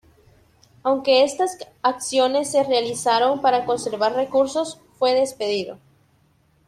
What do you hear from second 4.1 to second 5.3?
recursos, fue